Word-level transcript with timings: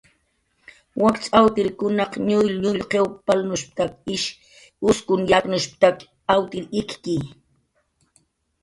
"Wakch 1.01 1.25
awtirkunaq 1.39 2.11
nullnull 2.27 2.79
qiw 2.91 3.07
palnushp""tak 3.25 3.91
ish 4.15 4.27
uskun 4.89 5.21
yaknushp""tak 5.31 5.97
awtir 6.35 6.65
ik""ki." 6.79 7.17